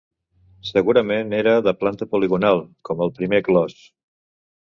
Segurament 0.69 1.35
era 1.39 1.53
de 1.67 1.73
planta 1.81 2.07
poligonal, 2.15 2.63
com 2.89 3.03
el 3.07 3.13
primer 3.21 3.45
clos. 3.49 3.77